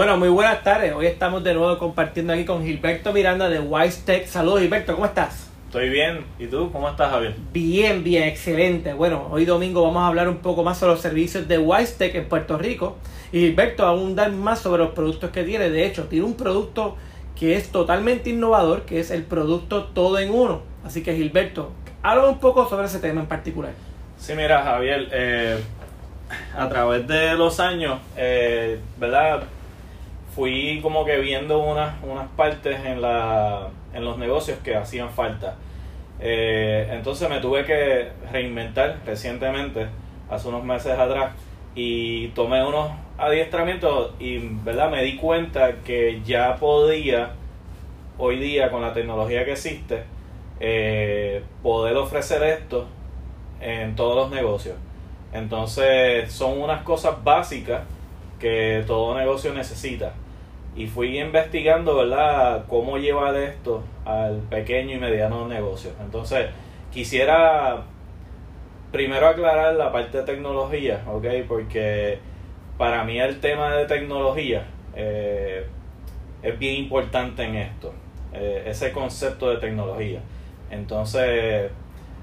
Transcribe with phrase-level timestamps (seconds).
[0.00, 0.94] Bueno, muy buenas tardes.
[0.94, 4.26] Hoy estamos de nuevo compartiendo aquí con Gilberto Miranda de Wise Tech.
[4.26, 5.50] Saludos, Gilberto, ¿cómo estás?
[5.66, 6.24] Estoy bien.
[6.38, 6.72] ¿Y tú?
[6.72, 7.34] ¿Cómo estás, Javier?
[7.52, 8.94] Bien, bien, excelente.
[8.94, 12.14] Bueno, hoy domingo vamos a hablar un poco más sobre los servicios de Wise Tech
[12.14, 12.96] en Puerto Rico.
[13.30, 15.68] Y Gilberto va a abundar más sobre los productos que tiene.
[15.68, 16.96] De hecho, tiene un producto
[17.38, 20.62] que es totalmente innovador, que es el producto todo en uno.
[20.82, 23.72] Así que, Gilberto, habla un poco sobre ese tema en particular.
[24.16, 25.62] Sí, mira, Javier, eh,
[26.56, 29.42] a través de los años, eh, ¿verdad?
[30.40, 35.56] Fui como que viendo unas, unas partes en, la, en los negocios que hacían falta.
[36.18, 39.88] Eh, entonces me tuve que reinventar recientemente,
[40.30, 41.32] hace unos meses atrás,
[41.74, 47.32] y tomé unos adiestramientos y verdad me di cuenta que ya podía
[48.16, 50.04] hoy día con la tecnología que existe
[50.58, 52.86] eh, poder ofrecer esto
[53.60, 54.76] en todos los negocios.
[55.34, 57.82] Entonces son unas cosas básicas
[58.38, 60.14] que todo negocio necesita.
[60.80, 65.90] Y fui investigando, ¿verdad?, cómo llevar esto al pequeño y mediano negocio.
[66.02, 66.46] Entonces,
[66.90, 67.82] quisiera
[68.90, 71.26] primero aclarar la parte de tecnología, ¿ok?
[71.46, 72.18] Porque
[72.78, 74.64] para mí el tema de tecnología
[74.96, 75.66] eh,
[76.42, 77.92] es bien importante en esto,
[78.32, 80.20] eh, ese concepto de tecnología.
[80.70, 81.70] Entonces,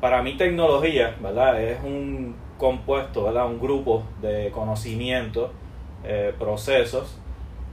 [0.00, 1.62] para mí tecnología, ¿verdad?
[1.62, 3.46] Es un compuesto, ¿verdad?
[3.46, 5.52] Un grupo de conocimientos
[6.02, 7.16] eh, procesos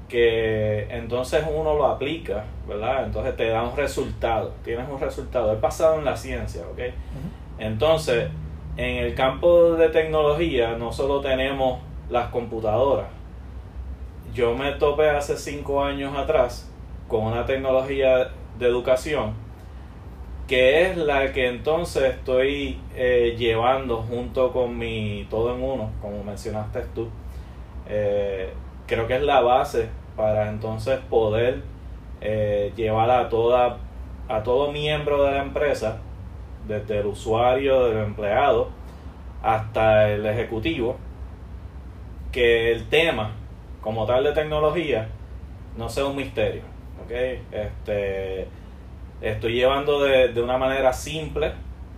[0.08, 3.06] que entonces uno lo aplica, ¿verdad?
[3.06, 6.80] Entonces te da un resultado, tienes un resultado, es basado en la ciencia, ¿ok?
[7.60, 8.30] Entonces,
[8.78, 13.08] en el campo de tecnología no solo tenemos las computadoras,
[14.34, 16.72] yo me topé hace cinco años atrás
[17.08, 19.34] con una tecnología de educación
[20.48, 26.24] que es la que entonces estoy eh, llevando junto con mi todo en uno, como
[26.24, 27.10] mencionaste tú,
[27.88, 28.54] eh,
[28.88, 31.62] creo que es la base para entonces poder
[32.22, 33.78] eh, llevar a toda
[34.28, 36.00] a todo miembro de la empresa
[36.68, 38.70] desde el usuario del empleado
[39.44, 40.98] hasta el ejecutivo
[42.32, 43.32] que el tema
[43.82, 45.08] como tal de tecnología
[45.78, 46.64] no sea un misterio
[47.06, 47.44] ¿okay?
[47.52, 48.48] este
[49.22, 51.52] estoy llevando de, de una manera simple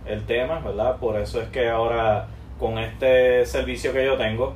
[0.06, 2.28] el tema verdad por eso es que ahora
[2.58, 4.54] con este servicio que yo tengo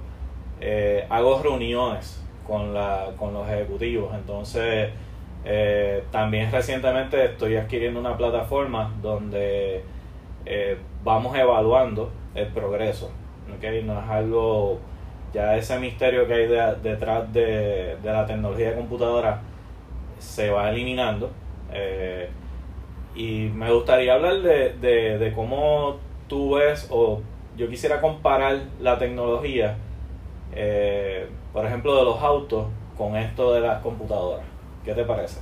[0.60, 4.14] eh, hago reuniones con, la, con los ejecutivos.
[4.14, 4.90] Entonces,
[5.44, 9.84] eh, también recientemente estoy adquiriendo una plataforma donde
[10.46, 13.10] eh, vamos evaluando el progreso.
[13.56, 13.82] ¿okay?
[13.82, 14.78] No es algo,
[15.32, 16.46] ya ese misterio que hay
[16.82, 19.40] detrás de, la tecnología de computadora
[20.18, 21.30] se va eliminando.
[23.14, 27.20] y me gustaría hablar de, de, de cómo tú ves o
[27.56, 29.76] yo quisiera comparar la tecnología
[30.52, 32.66] eh, por ejemplo, de los autos
[32.98, 34.44] con esto de las computadoras.
[34.84, 35.38] ¿Qué te parece?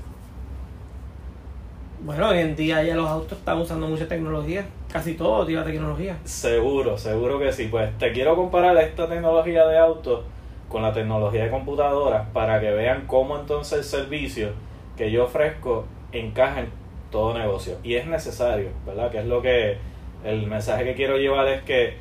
[2.00, 6.18] Bueno, hoy en día ya los autos están usando mucha tecnología, casi todo tiene tecnología.
[6.24, 7.68] Seguro, seguro que sí.
[7.70, 10.20] Pues te quiero comparar esta tecnología de autos
[10.68, 14.50] con la tecnología de computadoras para que vean cómo entonces el servicio
[14.96, 16.68] que yo ofrezco encaja en
[17.10, 17.78] todo negocio.
[17.82, 19.10] Y es necesario, ¿verdad?
[19.10, 19.78] Que es lo que
[20.24, 21.96] el mensaje que quiero llevar es que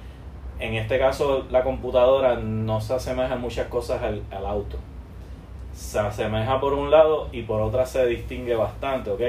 [0.61, 4.77] en este caso la computadora no se asemeja muchas cosas al, auto.
[5.73, 9.21] Se asemeja por un lado y por otra se distingue bastante, ¿ok?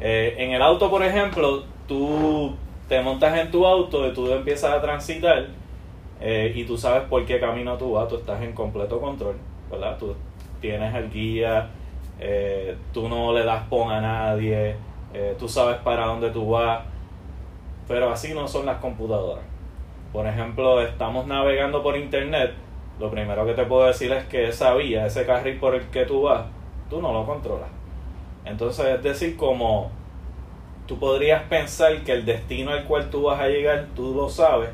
[0.00, 2.54] Eh, en el auto, por ejemplo, tú
[2.88, 5.46] te montas en tu auto y tú empiezas a transitar
[6.20, 9.36] eh, y tú sabes por qué camino tú vas, tú estás en completo control,
[9.70, 9.96] ¿verdad?
[9.98, 10.14] Tú
[10.60, 11.70] tienes el guía,
[12.18, 14.76] eh, tú no le das pon a nadie,
[15.38, 16.82] tú sabes para dónde tú vas,
[17.88, 19.49] pero así no son las computadoras
[20.12, 22.52] por ejemplo, estamos navegando por internet,
[22.98, 26.04] lo primero que te puedo decir es que esa vía, ese carril por el que
[26.04, 26.46] tú vas,
[26.88, 27.68] tú no lo controlas.
[28.44, 29.90] Entonces, es decir, como
[30.86, 34.70] tú podrías pensar que el destino al cual tú vas a llegar, tú lo sabes,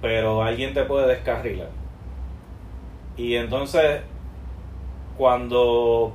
[0.00, 1.68] pero alguien te puede descarrilar.
[3.16, 4.00] Y entonces,
[5.18, 6.12] cuando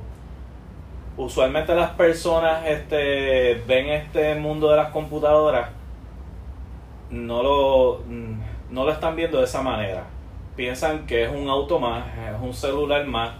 [1.16, 5.68] usualmente las personas este, ven este mundo de las computadoras,
[7.10, 8.00] no lo,
[8.70, 10.04] no lo están viendo de esa manera.
[10.56, 13.32] Piensan que es un auto más, es un celular más.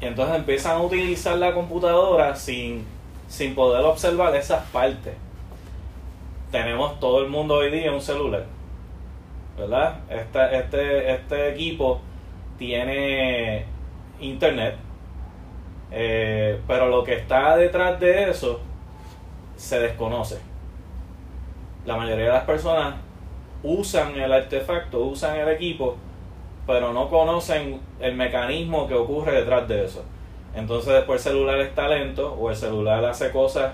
[0.00, 2.84] Entonces empiezan a utilizar la computadora sin,
[3.28, 5.14] sin poder observar esas partes.
[6.50, 8.44] Tenemos todo el mundo hoy día un celular.
[9.58, 10.00] ¿Verdad?
[10.10, 12.00] Este, este, este equipo
[12.58, 13.64] tiene
[14.20, 14.76] internet.
[15.90, 18.60] Eh, pero lo que está detrás de eso
[19.56, 20.55] se desconoce
[21.86, 22.96] la mayoría de las personas
[23.62, 25.96] usan el artefacto, usan el equipo
[26.66, 30.04] pero no conocen el mecanismo que ocurre detrás de eso.
[30.54, 33.72] Entonces después el celular está lento o el celular hace cosas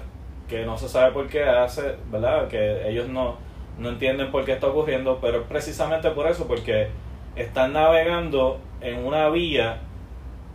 [0.48, 2.48] que no se sabe por qué hace, ¿verdad?
[2.48, 3.36] Que ellos no,
[3.78, 6.88] no entienden por qué está ocurriendo, pero es precisamente por eso, porque
[7.34, 9.78] están navegando en una vía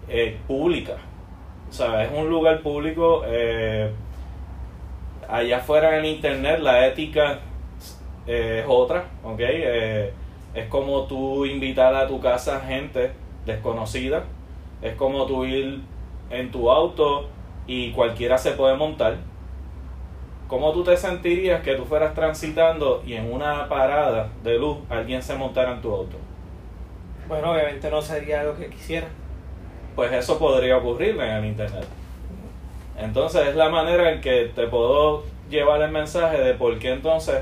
[0.08, 0.98] eh, pública.
[1.70, 3.24] O sea, es un lugar público.
[3.26, 3.92] Eh,
[5.28, 7.40] allá afuera en internet la ética
[8.28, 9.40] eh, es otra, ¿ok?
[10.54, 13.12] es como tú invitar a tu casa gente
[13.46, 14.24] desconocida.
[14.82, 15.82] Es como tú ir
[16.30, 17.30] en tu auto
[17.68, 19.18] y cualquiera se puede montar.
[20.48, 25.22] ¿Cómo tú te sentirías que tú fueras transitando y en una parada de luz alguien
[25.22, 26.18] se montara en tu auto?
[27.28, 29.08] Bueno, obviamente no sería lo que quisiera.
[29.96, 31.86] Pues eso podría ocurrir en el Internet.
[32.98, 37.42] Entonces es la manera en que te puedo llevar el mensaje de por qué entonces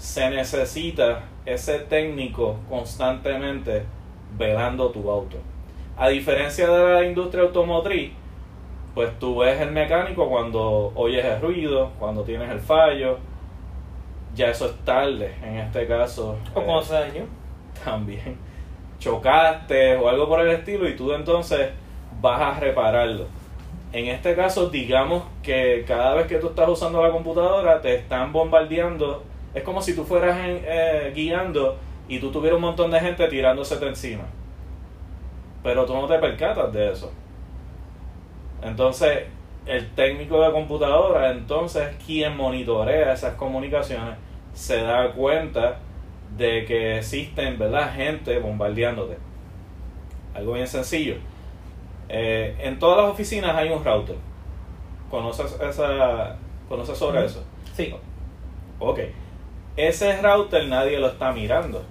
[0.00, 3.84] se necesita ese técnico constantemente
[4.38, 5.36] velando tu auto.
[5.98, 8.10] A diferencia de la industria automotriz,
[8.94, 13.18] pues tú ves el mecánico cuando oyes el ruido, cuando tienes el fallo.
[14.34, 16.38] Ya eso es tarde en este caso.
[16.54, 17.24] O cuando se dañó.
[17.84, 18.38] También.
[18.98, 21.68] Chocaste o algo por el estilo y tú entonces
[22.22, 23.26] vas a repararlo.
[23.92, 28.32] En este caso, digamos que cada vez que tú estás usando la computadora te están
[28.32, 29.28] bombardeando.
[29.54, 31.76] Es como si tú fueras eh, guiando
[32.08, 34.24] y tú tuvieras un montón de gente tirándose de encima.
[35.62, 37.12] Pero tú no te percatas de eso.
[38.62, 39.24] Entonces,
[39.66, 44.16] el técnico de computadora, entonces, quien monitorea esas comunicaciones,
[44.52, 45.78] se da cuenta
[46.36, 49.18] de que existen, ¿verdad?, gente bombardeándote.
[50.34, 51.16] Algo bien sencillo.
[52.08, 54.16] Eh, en todas las oficinas hay un router.
[55.10, 56.36] ¿Conoces, esa,
[56.68, 57.44] ¿conoces sobre eso?
[57.74, 57.94] Sí.
[58.78, 59.00] Ok.
[59.76, 61.84] Ese router nadie lo está mirando.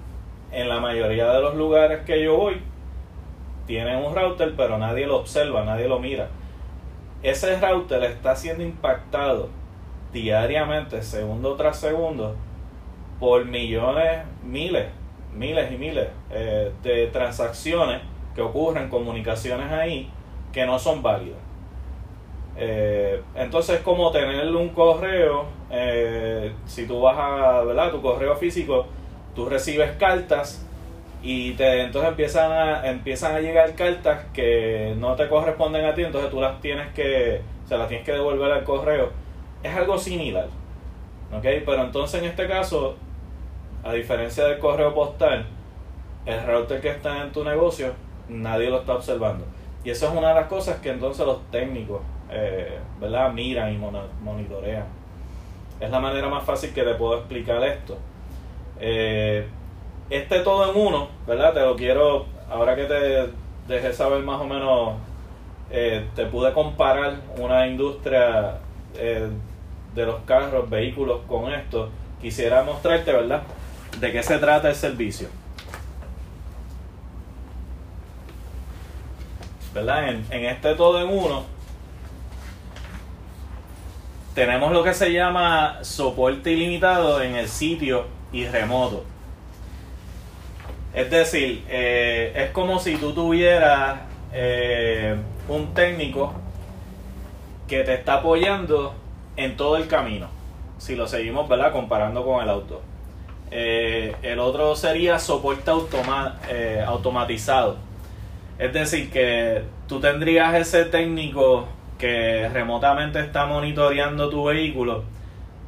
[0.52, 2.62] En la mayoría de los lugares que yo voy,
[3.68, 6.30] tienen un router, pero nadie lo observa, nadie lo mira
[7.22, 9.50] ese router está siendo impactado
[10.14, 12.36] diariamente, segundo tras segundo,
[13.20, 14.88] por millones, miles,
[15.34, 18.02] miles y miles eh, de transacciones
[18.36, 20.10] que ocurren, comunicaciones ahí,
[20.54, 21.40] que no son válidas.
[22.62, 27.90] Eh, entonces es como tener un correo, eh, si tú vas a, ¿verdad?
[27.90, 28.86] Tu correo físico,
[29.34, 30.66] tú recibes cartas
[31.22, 36.04] y te entonces empiezan a empiezan a llegar cartas que no te corresponden a ti
[36.04, 39.10] entonces tú las tienes que se las tienes que devolver al correo
[39.62, 40.48] es algo similar
[41.34, 41.44] ¿ok?
[41.66, 42.96] pero entonces en este caso
[43.84, 45.46] a diferencia del correo postal
[46.26, 47.94] el router que está en tu negocio
[48.30, 49.46] nadie lo está observando
[49.84, 53.32] y eso es una de las cosas que entonces los técnicos eh, ¿verdad?
[53.32, 53.78] miran y
[54.24, 54.86] monitorean
[55.80, 57.98] es la manera más fácil que te puedo explicar esto
[58.80, 59.48] eh,
[60.10, 61.54] este todo en uno, ¿verdad?
[61.54, 63.30] Te lo quiero, ahora que te
[63.68, 64.96] dejé saber más o menos,
[65.70, 68.58] eh, te pude comparar una industria
[68.94, 71.90] de los carros, vehículos con esto.
[72.22, 73.44] Quisiera mostrarte, ¿verdad?
[74.00, 75.28] De qué se trata el servicio.
[79.80, 81.60] En, en este todo en uno
[84.40, 89.04] tenemos lo que se llama soporte ilimitado en el sitio y remoto.
[90.94, 94.00] Es decir, eh, es como si tú tuvieras
[94.32, 95.18] eh,
[95.50, 96.34] un técnico
[97.68, 98.94] que te está apoyando
[99.36, 100.30] en todo el camino.
[100.78, 101.74] Si lo seguimos, ¿verdad?
[101.74, 102.82] Comparando con el auto.
[103.52, 107.76] Eh, el otro sería soporte automatizado.
[108.60, 115.04] Es decir, que tú tendrías ese técnico que remotamente está monitoreando tu vehículo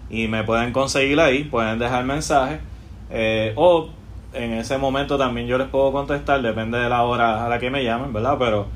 [0.09, 2.61] y me pueden conseguir ahí, pueden dejar mensajes
[3.11, 3.91] eh, o
[4.33, 7.71] en ese momento también yo les puedo contestar, depende de la hora a la que
[7.71, 8.37] me llamen, ¿verdad?
[8.39, 8.67] Pero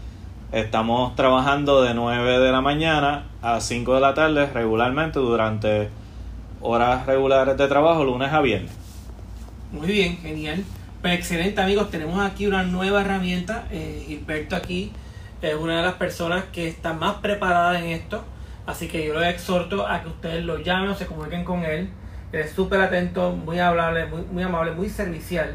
[0.52, 5.90] estamos trabajando de 9 de la mañana a 5 de la tarde regularmente durante
[6.61, 8.73] horas regulares de trabajo, lunes a viernes.
[9.73, 10.64] Muy bien, genial.
[11.00, 13.64] Pues excelente amigos, tenemos aquí una nueva herramienta.
[13.71, 14.92] Eh, Gilberto aquí
[15.40, 18.23] es una de las personas que está más preparada en esto.
[18.66, 21.88] Así que yo los exhorto a que ustedes lo llamen o se comuniquen con él.
[22.32, 25.54] Él es súper atento, muy amable, muy, muy amable, muy servicial.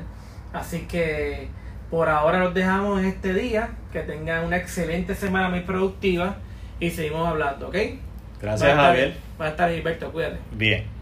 [0.54, 1.48] Así que
[1.90, 3.70] por ahora los dejamos en este día.
[3.92, 6.38] Que tengan una excelente semana muy productiva.
[6.80, 7.76] Y seguimos hablando, ¿ok?
[8.42, 9.16] Gracias, Javier.
[9.38, 10.12] Buenas tardes, Gilberto.
[10.12, 10.38] Cuídate.
[10.52, 10.95] Bien.